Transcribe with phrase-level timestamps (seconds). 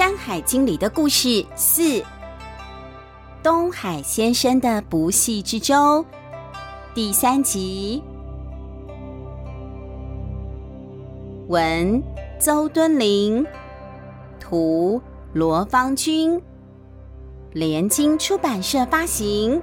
[0.00, 2.02] 山海经》里的故事四：
[3.42, 6.02] 东海先生的不系之舟
[6.94, 8.02] 第三集。
[11.48, 12.02] 文：
[12.38, 13.46] 邹敦林，
[14.40, 15.02] 图：
[15.34, 16.40] 罗方君，
[17.52, 19.60] 联经出版社发行。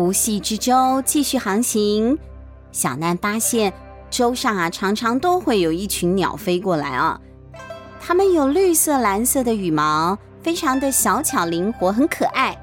[0.00, 2.18] 不系之舟继续航行，
[2.72, 3.70] 小难发现
[4.08, 7.20] 舟上啊，常常都会有一群鸟飞过来啊。
[8.00, 12.58] 它们有绿色、蓝色的羽毛，非常的小巧灵活，很可爱。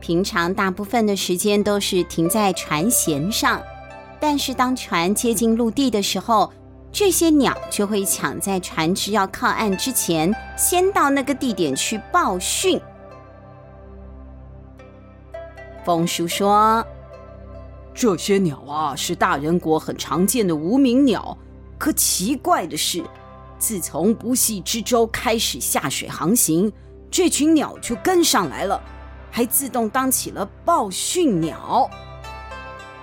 [0.00, 3.62] 平常大部分的时间都是停在船舷上，
[4.20, 6.52] 但是当船接近陆地的时候，
[6.92, 12.78] 这些鸟就会抢在船只要靠岸之前，先到那个地点去报讯。
[15.84, 16.84] 风叔说
[17.94, 21.36] ：“这些鸟啊，是大人国很常见的无名鸟。
[21.78, 23.02] 可奇怪的是，
[23.58, 26.70] 自从不系之舟开始下水航行，
[27.10, 28.80] 这群鸟就跟上来了，
[29.30, 31.88] 还自动当起了报讯鸟。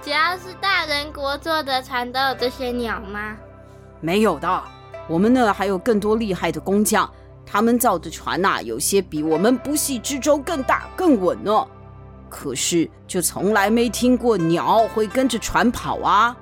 [0.02, 3.36] 只要是大人国做的船，都有这些鸟吗？
[4.00, 4.64] 没有的，
[5.08, 7.10] 我们那还有更多厉害的工匠，
[7.46, 11.68] 他们造的船呐、啊，有些比我们不系之舟更大、更稳呢。”
[12.30, 16.36] 可是，就从来没听过鸟会跟着船跑啊？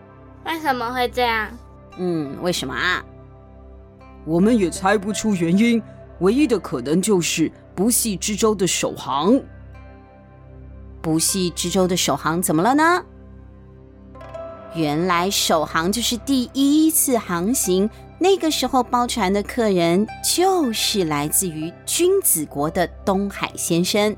[0.46, 1.50] 为什么会这样？
[1.98, 3.04] 嗯，为什么啊？
[4.26, 5.82] 我们也猜不出原因，
[6.20, 9.40] 唯一的可能就是不系之舟的首航。
[11.02, 13.04] 不系之舟的首航怎么了呢？
[14.74, 24.16] 原来首航就是第一次航行，那个时候包船的客人就是来自于君子国的东海先生。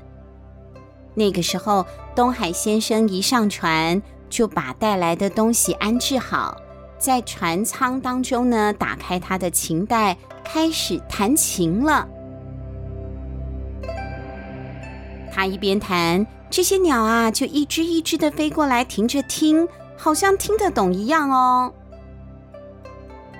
[1.18, 1.84] 那个时候，
[2.14, 6.56] 东海先生一上船，就把带来的东西安置好，
[6.96, 12.06] 在船舱当中呢，打开他的琴带，开始弹琴了。
[15.32, 21.72] 他一边弹，这些鸟啊，就一只一只的飞过来，停着听，好像听得懂一样哦。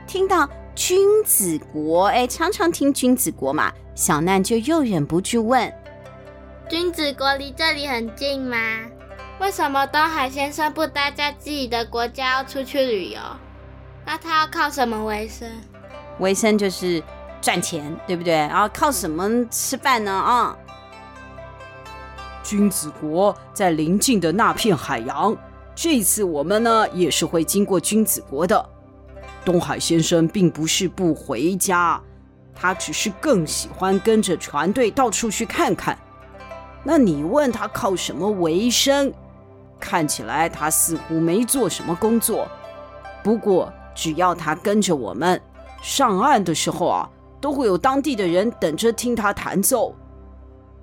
[0.08, 5.72] 听到君子国，哎，常常听君子国嘛，小难就又忍不住问。
[6.68, 8.58] 君子国离这里很近吗？
[9.40, 13.20] 为什么东海先生不待在自己的国家，要出去旅游？
[14.04, 15.48] 那他要靠什么为生？
[16.18, 17.02] 为生就是
[17.40, 18.34] 赚钱，对不对？
[18.34, 20.12] 然后靠什么吃饭呢？
[20.12, 20.54] 啊，
[22.42, 25.34] 君子国在邻近的那片海洋，
[25.74, 28.68] 这次我们呢也是会经过君子国的。
[29.42, 31.98] 东海先生并不是不回家，
[32.54, 35.98] 他只是更喜欢跟着船队到处去看看。
[36.90, 39.12] 那你问他靠什么为生？
[39.78, 42.48] 看起来他似乎没做什么工作。
[43.22, 45.38] 不过只要他跟着我们
[45.82, 47.06] 上岸的时候啊，
[47.42, 49.94] 都会有当地的人等着听他弹奏。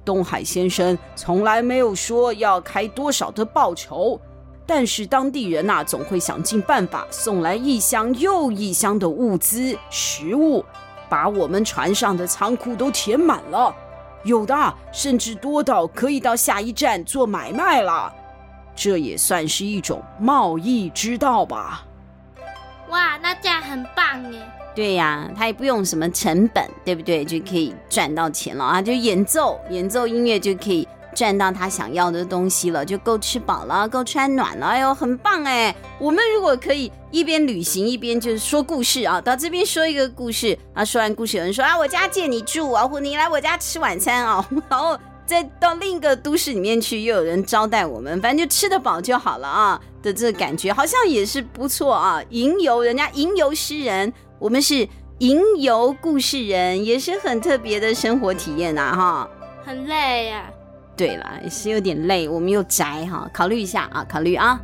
[0.05, 4.21] 东海先生从来没有说要开多少的报酬，
[4.63, 10.63] 但是当地人呐，总会想尽办法送来一箱又一箱的物资、食物，
[11.09, 13.75] 把我们船上的仓库都填满了。
[14.25, 18.11] 有的甚至多到可以到下一站做买卖了，
[18.75, 21.85] 这也算是一种贸易之道吧。
[22.89, 24.41] 哇，那这样很棒耶！
[24.75, 27.23] 对呀，他也不用什么成本，对不对？
[27.23, 28.81] 就可以赚到钱了啊！
[28.81, 30.85] 就演奏演奏音乐就可以。
[31.15, 34.67] 赚到他想要的东西了，就够吃饱了，够穿暖了。
[34.67, 35.73] 哎呦，很棒哎！
[35.97, 52.21] 我们如果可以一边旅行一边就是说故事啊，到这边说一个故事啊，说完故事有人说啊，我家借你住啊，或你来我家吃晚餐啊， 然后再到另一个都市里面去，又有人招待我们，反正就吃得饱就好了啊的这个感觉，好像也是不错啊。
[52.29, 54.87] 吟游人家吟游诗人，我们是
[55.19, 59.29] 吟游故事人，也是很特别的生活体验呐，哈。
[59.65, 60.51] 很累呀。
[60.97, 64.61] 对了，也是有点累，我们又宅哈，考虑一下啊，考虑啊。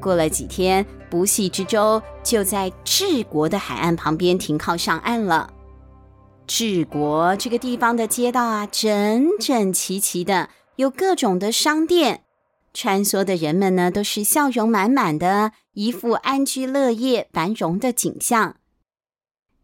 [0.00, 5.50] 过了几天，不系之舟就在治国的海岸旁边停靠上岸了。
[6.46, 12.23] 治国这个地方的街道啊，整整齐齐的，有各种的商店。
[12.74, 18.56] 穿梭的人们呢，都是笑容满满的，一副安居乐业、繁荣的景象。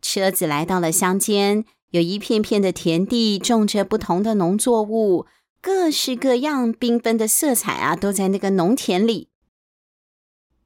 [0.00, 5.26] 车子来到了乡间，有一片片的田地，种着不同的农作物，
[5.60, 9.28] 各式各样缤纷的色彩啊，都在那个农田里。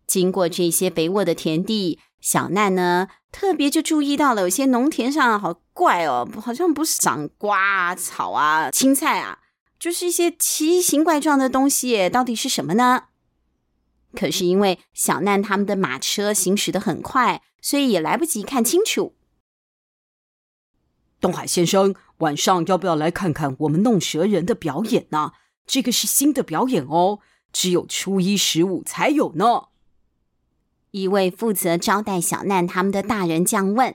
[0.07, 9.39] 经过这些肥沃的田地，小奈呢特别就注意到了，有些农田上好怪哦，好像不是长瓜啊、草啊、青菜啊，
[9.85, 13.09] 就是一些奇形怪状的东西，到底是什么呢？
[14.15, 19.15] 可是因为小难他们的马车行驶的很快，所以也来不及看清楚。
[21.21, 25.33] 东海先生，晚上要不要来看看我们弄蛇人的表演呢？
[25.67, 27.19] 这个是新的表演哦，
[27.53, 29.65] 只有初一十五才有呢。
[30.93, 33.95] 一位负责招待小难他们的大人这样问：“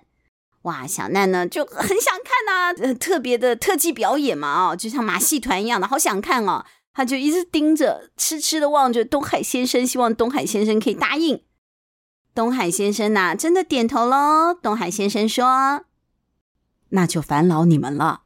[0.64, 11.44] 哇，小奈呢就很想看呐、啊，特别的特技表演嘛，哦，就像马戏团一样的，好想看哦。”他就一直盯着，痴痴的望着东海先生，希望东海先生可以答应。
[12.36, 14.54] 东海先生呐，真的点头喽。
[14.54, 15.86] 东海先生说
[16.90, 18.24] ：“那就烦劳你们了。”“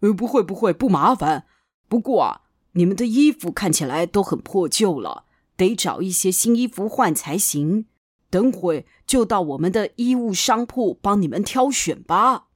[0.00, 1.44] 呃，不会不会，不麻烦。
[1.86, 2.40] 不过啊，
[2.72, 5.24] 你们的衣服看起来都很破旧了，
[5.56, 7.86] 得找一些新衣服换才行。
[8.32, 12.46] 等会就到我们的衣物商铺帮你们挑选吧。”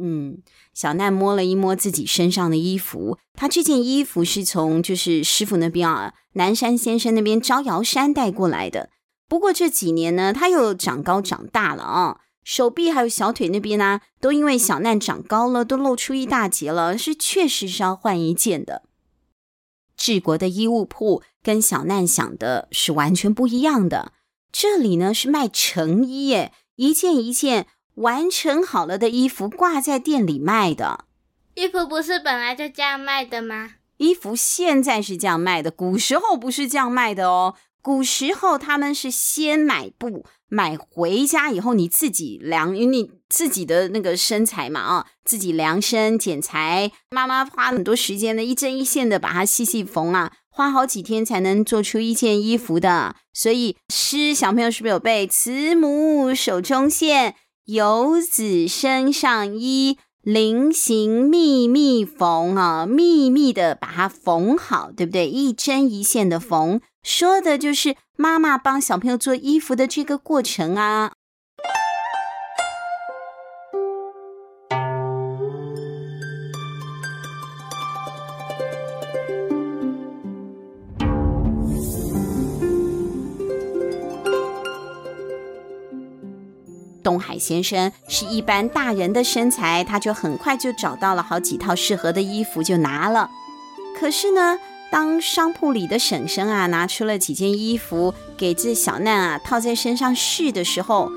[0.00, 8.90] 嗯，小奈摸了一摸自己身上的衣服，他这件衣服是从就是师傅那边啊，南山先生那边招摇山带过来的。
[9.28, 18.84] 不过这几年呢，他又长高长大了啊，手臂还有小腿那边呢、都因为小难长高了，都露出一大截了，是确实是要换一件的。
[19.98, 24.12] 治国的衣物铺跟小难想的是完全不一样的，
[24.50, 27.66] 这里呢是卖成衣耶，一件一件。
[27.98, 31.06] 完成好了的衣服挂在店里卖的。
[31.54, 33.72] 衣服不是本来就这样卖的吗？
[33.96, 37.56] 衣服现在是这样卖的，古时候不是这样卖的哦。
[37.82, 46.90] 古时候他们是先买布，买回家以后你自己量，因为你自己的那个身材嘛啊，自己量身剪裁。
[47.10, 53.16] 妈妈花很多时间的一针一线的把它细细缝啊，花好几天才能做出一件衣服的。
[53.32, 55.26] 所以诗小朋友是不是有背？
[55.26, 57.34] 慈母手中线。
[57.66, 65.28] 游子身上衣，临行密密缝啊，密密的把它缝好，对不对？
[65.28, 71.12] 一针一线的缝，说的就是妈妈帮小朋友做衣服的这个过程啊。
[87.02, 93.30] 东海先生是一般大人的身材，他就很快就找到了好几套适合的衣服，就拿了。
[93.98, 94.58] 可是呢，
[94.90, 101.10] 当商铺里的婶婶啊拿出了几件衣服给这小难啊套在身上试的时候，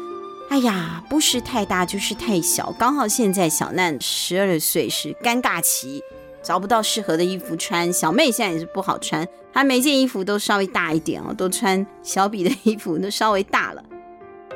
[0.49, 6.03] 哎呀，不是太大就是太小，刚好现在小难十二岁是尴尬期，
[6.43, 7.91] 找不到适合的衣服穿。
[7.91, 13.83] 小妹现在也是不好穿，她每件衣服都稍微大一点哦，都穿小比的衣服都稍微大了。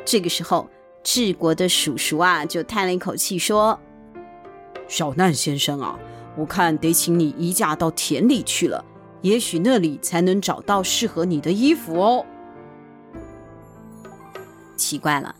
[0.06, 0.69] 这个时候。
[1.07, 3.79] 治国的叔叔啊，就叹了一口气说
[4.89, 6.00] ：“小难先生啊，
[6.35, 8.83] 我看得请你移驾到田里去了，
[9.25, 12.24] 也许那里才能找到适合你的衣服哦。”
[14.77, 15.33] 奇怪了，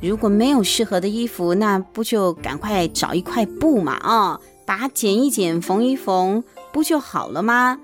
[0.00, 3.94] 如果没有适合的衣服，那不就赶快找一块布嘛？
[3.94, 7.80] 啊，把它剪一剪，缝一缝，不就好了吗？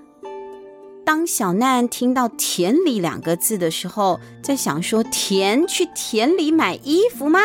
[1.05, 7.41] 当小难听到“田里”两个字的时候，在想说：“田去田里买衣服吗？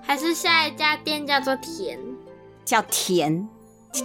[0.00, 1.98] 还是下一家店叫做田，
[2.64, 3.48] 叫田，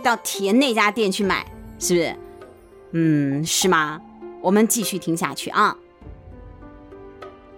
[0.03, 1.45] 到田那家店去买，
[1.79, 2.15] 是不是？
[2.91, 4.01] 嗯，是吗？
[4.41, 5.75] 我们继续听下去啊。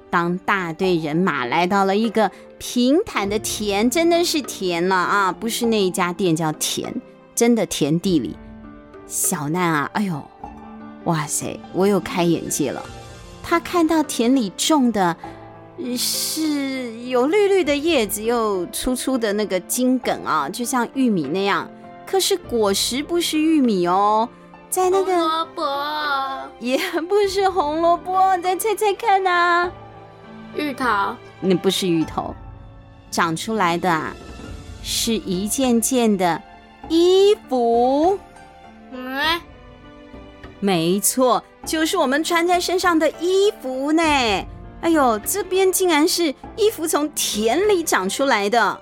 [0.10, 6.92] 当大队人马来到了一个平坦的田，真的是田了啊，不是那一家店叫田，
[7.36, 8.36] 真的田地里，
[9.06, 10.24] 小难啊，哎呦！
[11.06, 12.84] 哇塞，我又开眼界了。
[13.44, 15.16] 他看到田里种的
[15.98, 21.70] 是有绿绿的叶子，又粗粗的那个茎梗啊，就像玉米那样。
[22.06, 24.28] 可是果实不是玉米哦，
[24.70, 25.64] 在那个红萝卜
[26.60, 29.72] 也不是红萝卜，你再猜猜看啊？
[30.56, 30.86] 芋头？
[31.42, 32.36] 那不是芋头，
[33.10, 34.14] 长出来的啊，
[34.84, 36.42] 是一件件的
[36.88, 38.20] 衣服。
[38.92, 39.42] 嗯。
[40.60, 44.04] 没错，就是我们穿在身上的衣服呢。
[44.04, 48.80] 哎呦，这边竟然是衣服从田里长出来的。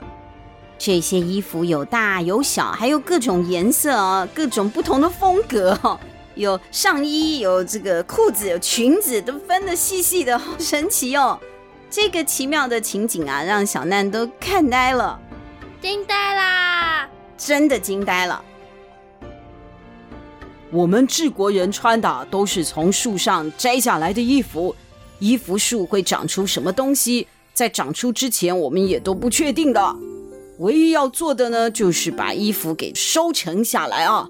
[0.78, 6.00] 这些衣服有大有小，还有各种颜色哦，各种不同的风格哦。
[6.36, 11.40] 有上衣，有这个裤子，有裙子，都分的细细的，好神奇哦。
[11.90, 15.20] 这个奇妙的情景啊，让小难都看呆了，
[15.82, 17.10] 惊呆啦！
[17.38, 18.44] 真的惊呆了。
[20.70, 24.76] 我们治国人穿的都是从树上摘下来的衣服，
[25.18, 29.96] 衣服树会长出什么东西，在长出之前我们也都不确定的。
[30.60, 34.30] 唯一要做的呢，就是把衣服给收成下来啊。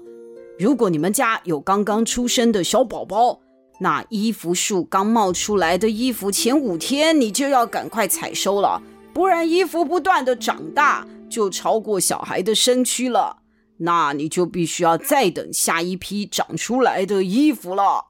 [0.58, 3.40] 如果你们家有刚刚出生的小宝宝，
[3.80, 8.82] 那衣服树刚冒出来的衣服前五天，你就要赶快采收了，
[9.14, 13.38] 不然衣服不断的长大，就超过小孩的身躯了。
[13.78, 18.08] 那你就必须要再等下一批长出来的衣服了。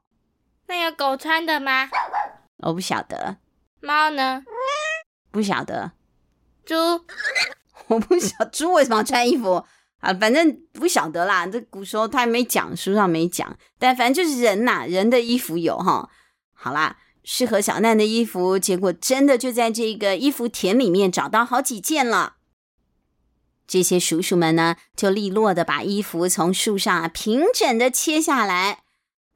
[0.66, 1.90] 那有狗穿的吗？
[2.64, 3.36] 我不晓得。
[3.80, 4.42] 猫呢？
[5.30, 5.92] 不晓得。
[6.64, 6.74] 猪？
[7.88, 9.64] 我不晓 猪为什么要穿衣服
[9.98, 10.14] 啊？
[10.14, 11.46] 反正不晓得啦。
[11.46, 13.56] 这古时候他也没讲，书上没讲。
[13.78, 16.08] 但反正就是人呐、人的衣服有哈。
[16.52, 22.34] 好啦，适合小难的衣服，结果真的就在这个衣服田里面找到好几件了。
[23.66, 28.82] 这些叔叔们呢，就利落的把衣服从树上平整的切下来，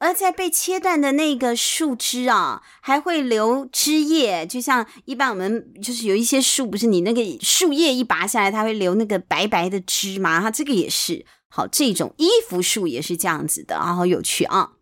[0.02, 10.40] 而在被切断的那个树枝啊，还会留枝叶，就像一般我们就是有一些树，不是你那个树叶一拔下来，它会留那个白白的枝吗？
[10.40, 14.72] 它这个也是，好，这种衣服树也是这样子的啊，好有趣啊！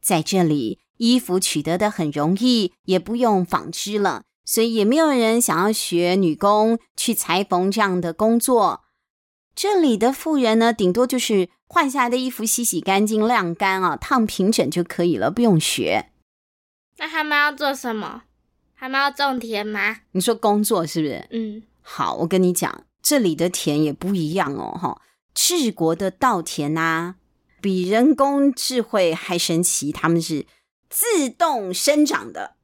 [0.00, 4.22] 在这里，衣服取得的很容易，也不用纺织了。
[4.46, 8.85] 所以也没有人想要学女工去裁缝这样的工作。
[9.56, 16.10] 这里的妇人呢，顶多就是换下来的衣服洗洗干净、晾干啊，烫平整就可以了，不用学。
[16.98, 18.24] 那他们要做什么？
[18.78, 20.00] 他们要种田吗？
[20.12, 21.26] 你说工作是不是？
[21.30, 21.62] 嗯。
[21.80, 25.00] 好，我跟你讲，这里的田也不一样哦，哈。
[25.32, 27.14] 治国的稻田呐、啊，
[27.62, 30.44] 比人工智慧还神奇，他们是
[30.90, 32.56] 自动生长的。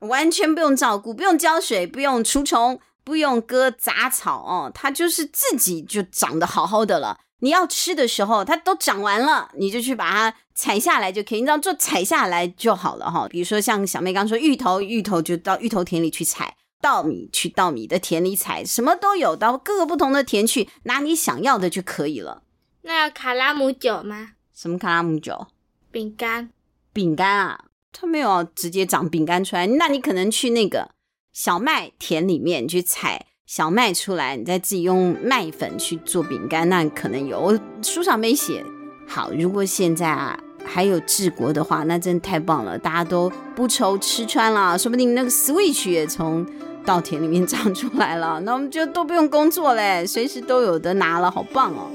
[0.00, 7.20] 完全不用照顾，不用浇水，不用除虫，不用割杂草哦，它就是自己就长得好好的了。
[7.40, 11.40] 你要吃的时候，它都长完了，你就去把它采下来就可以。
[11.40, 13.28] 你知道做采下来就好了哈。
[13.28, 22.42] 比如说像小妹刚说芋头，芋头就到芋头田里去采；稻米去稻米的田里采，什么都有，到各个不同的田去拿你想要的就可以了。
[22.82, 24.30] 那要卡拉姆酒吗？
[24.54, 25.48] 什么卡拉姆酒？
[25.90, 26.50] 饼干。
[26.94, 27.64] 饼干啊。
[27.92, 30.90] 它没有直接长饼干出来，那你可能去那个
[31.34, 37.58] 小麦田里面去采小麦出来，你再自己用麦粉去做饼干，那可能有。
[37.82, 38.64] 书上没写。
[39.08, 46.46] 好，如果现在啊还有治国的话，那真太棒了，大家都不愁吃穿了，说不定那个 Switch 也从
[46.84, 51.90] 稻田里面 长出来了，那我们就都不用工作嘞，随时都有得拿了，好棒哦。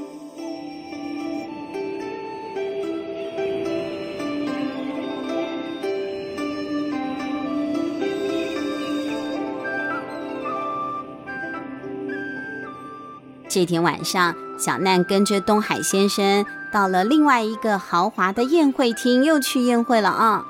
[13.50, 20.46] 这天晚上，小难跟着东海先生到了另外一个豪华的宴会厅，又去宴会了啊！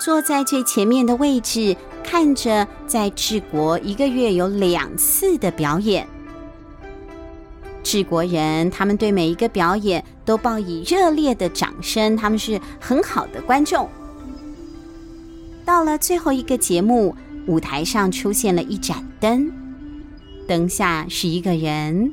[0.00, 6.08] 坐在最前面的位置，看着在治国一个月有两次的表演。
[7.82, 13.86] 治国人他们对每一个表演都报以热烈的掌声，他们是很好的观众。
[15.66, 17.14] 到了最后一个节目，
[17.46, 19.52] 舞台上出现了一盏灯，
[20.48, 22.10] 灯下是一个人。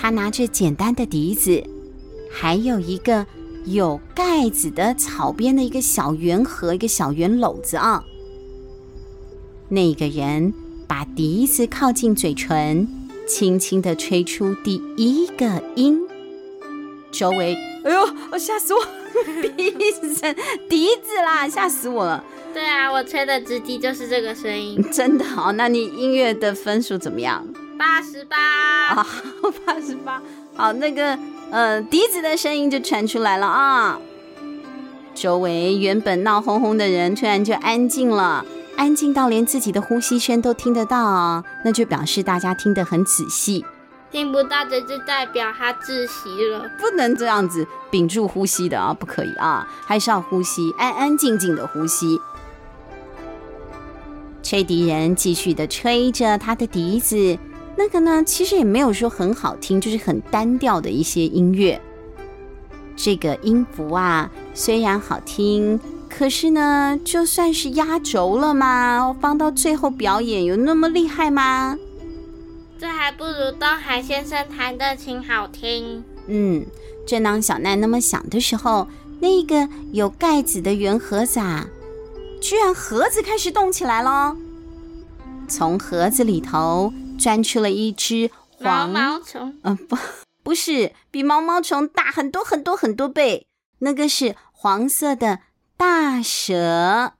[0.00, 1.60] 他拿着简单的笛子，
[2.30, 3.26] 还有一个
[3.64, 8.04] 有盖子的草编的一个小圆盒，一个小圆篓子啊。
[9.68, 10.54] 那个人
[10.86, 12.86] 把笛子靠近嘴唇，
[13.26, 16.00] 轻轻地吹出第一个音。
[17.10, 18.80] 周围，哎呦，我吓死我！
[19.56, 20.32] 笛子声，
[20.68, 22.22] 笛子啦，吓死我了。
[22.54, 24.80] 对啊，我吹的直笛就是这个声音。
[24.92, 27.44] 真的哦，那你音乐的分数怎么样？
[27.78, 28.36] 八十八
[28.88, 29.06] 啊，
[29.64, 30.20] 八十八。
[30.56, 31.16] 好，那个
[31.52, 34.00] 呃，笛子的声音就传出来了啊。
[35.14, 38.44] 周围原本闹哄哄的人突然就安静了，
[38.76, 43.64] 安静到连自己的呼吸声都听得到啊，那就表示大家听得很仔细。
[44.10, 52.18] 听不到的就代表他窒息了，不能这样子屏住呼吸的啊，不可以啊，还是要呼吸，安安静静的呼吸。
[54.42, 57.38] 吹笛人继续的吹着他的笛子。
[57.78, 61.80] 那个呢，其实也没有说很好听，就是很单调的一些音乐。
[62.96, 65.78] 这个音符啊，虽然好听，
[66.10, 69.16] 可是呢，就算是压轴了吗？
[69.20, 71.78] 放到最后表演有那么厉害吗？
[72.80, 76.02] 这还不如东海先生弹的琴好听。
[76.26, 76.66] 嗯，
[77.06, 78.88] 正当小奈那么想的时候，
[79.20, 81.68] 那个有盖子的圆盒子啊，
[82.40, 84.36] 居然盒子开始动起来了，
[85.46, 86.92] 从盒子里头。
[87.18, 89.98] 钻出了一只黄毛毛虫，嗯，不，
[90.42, 93.46] 不是，比毛毛虫大很多很多很多倍，
[93.80, 95.40] 那个是黄色的
[95.76, 97.12] 大蛇。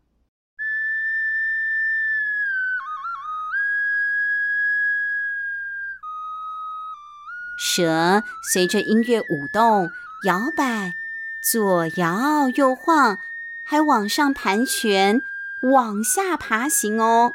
[7.61, 9.91] 蛇随着音乐舞动、
[10.25, 10.95] 摇摆，
[11.43, 13.19] 左摇右晃，
[13.65, 15.23] 还往上盘旋、
[15.63, 17.35] 往下爬行哦。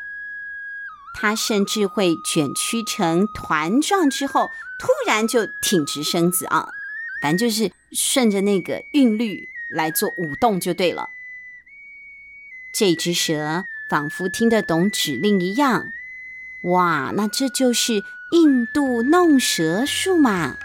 [1.13, 6.67] 它甚至会卷曲成团状之后，突然就挺直身子啊！
[7.21, 11.09] 反正就是顺着那个韵律来做舞动就对了。
[12.73, 15.85] 这只蛇仿佛听得懂指令一样，
[16.63, 17.13] 哇！
[17.15, 20.57] 那这就是印度弄蛇术嘛。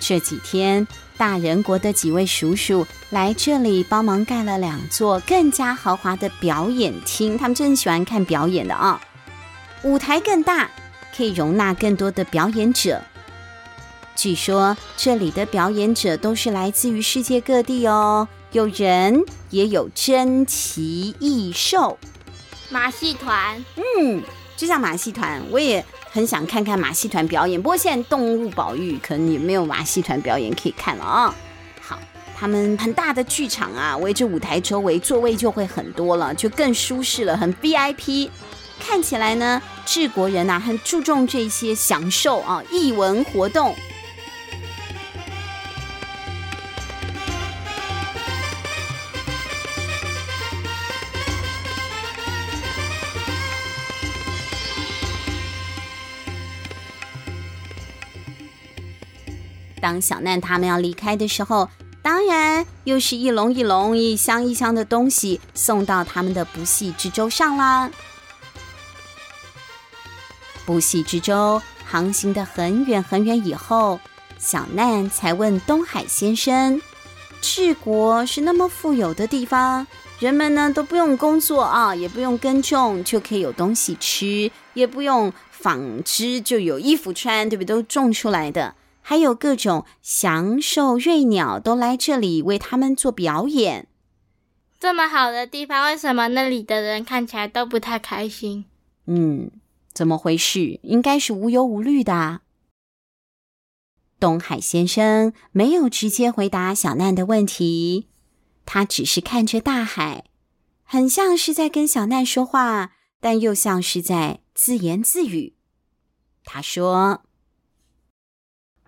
[0.00, 9.00] 这几天，大人国的几位叔叔来这里帮忙盖了两座更加豪华的表演厅，他们真喜欢看表演的啊！
[9.82, 10.70] 舞台更大，
[11.16, 13.00] 可以容纳更多的表演者。
[14.16, 21.98] 据说这里的表演者都是来自于世界各地哦，有人也有珍奇异兽，
[22.70, 24.22] 马戏团，嗯，
[24.56, 25.84] 就像马戏团，我也。
[26.14, 31.34] 很想看看马戏团表演，不过现在动物保育可能也没有马戏团表演可以看了啊、
[31.80, 31.98] 好，
[32.36, 38.30] 他们很大的剧场啊，围着舞台周围座位就会很多了，就更舒适了，很 VIP。
[38.78, 43.74] 看起来呢，治国人、啊、很注重这些享受啊，艺文活动。
[59.84, 61.68] 当小难他们要离开的时候，
[62.00, 67.90] 当然又是一笼一笼、一箱一箱的东西送到他们的不系之舟上啦。
[70.64, 74.00] 不系之舟航行的很远很远以后，
[74.38, 76.80] 小难才问东海先生
[77.42, 79.86] ：“治国是那么富有的地方，
[80.18, 87.76] 人们呢都不用工作啊，也不用耕种，就可以有东西吃，也不用纺织就有衣服穿，对不对？
[87.76, 88.74] 都种出来的。”
[89.06, 93.86] 还有各种祥兽、瑞鸟都来这里为他们做表演。
[94.80, 98.64] 这么好的地方，为什么那里的人看起来都不太开心？
[99.04, 99.50] 嗯，
[99.92, 100.80] 怎么回事？
[100.82, 102.40] 应该是无忧无虑的。
[104.18, 108.08] 东海先生没有直接回答小难的问题，
[108.64, 110.24] 他只是看着大海，
[110.82, 115.56] 很像是在跟小难说话，但又像是在自言自语。
[116.42, 117.20] 他说。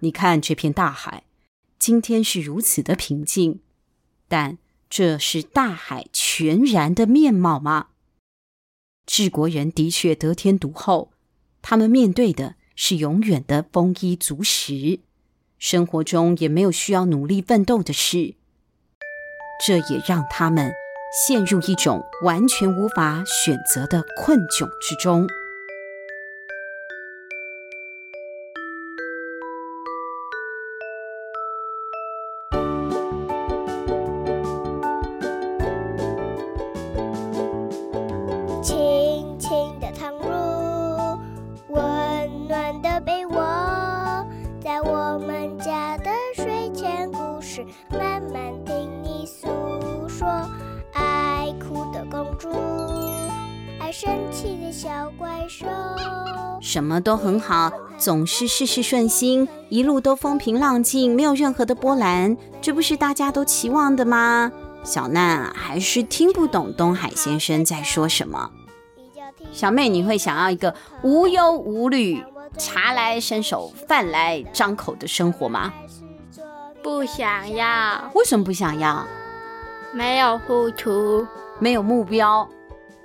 [0.00, 1.24] 你看这片大海，
[1.78, 3.61] 今天是如此的平静，
[4.28, 4.59] 但
[4.90, 7.88] 这是大海全然的面貌吗？
[9.06, 11.12] 治国人的确得天独厚，
[11.62, 15.00] 他们面对的是永远的丰衣足食，
[15.59, 18.35] 生活中也没有需要努力奋斗的事，
[19.64, 20.72] 这也让他们
[21.26, 25.26] 陷入一种完全无法选择的困窘之中。
[56.60, 64.50] 什么都很好，总是事事顺心，一路都风平浪静，没有任何的波澜，这不是大家都期望的吗？
[64.82, 68.50] 小娜还是听不懂东海先生在说什么。
[69.52, 72.22] 小妹，你会想要一个无忧无虑、
[72.56, 75.72] 茶来伸手、饭来张口的生活吗？
[76.82, 78.10] 不想要。
[78.14, 79.06] 为什么不想要？
[79.92, 81.26] 没有付出，
[81.58, 82.48] 没有目标。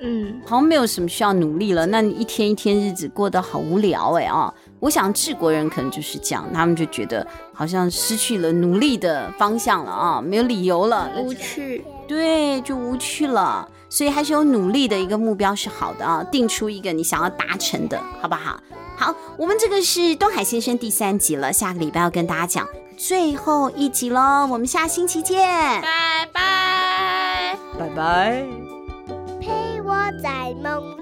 [0.01, 1.85] 嗯，好像没有什么需要努力了。
[1.85, 4.53] 那你一天一天日子过得好无聊哎啊！
[4.79, 11.85] 我想治国人可能就是这样，他们就觉得好像失去了努力的方向了啊，没有理由了，无趣。
[12.07, 13.69] 对，就无趣了。
[13.89, 18.59] 所以还是有努力的一个目标是好的啊，定出一个你想要达成的，好不好？
[18.95, 24.47] 好，我们这个是东海先生第三集了，下个礼拜要跟大家讲最后一集喽。
[24.49, 25.37] 我们下星期见，
[25.81, 28.70] 拜拜，拜拜。
[30.21, 31.00] 在梦里。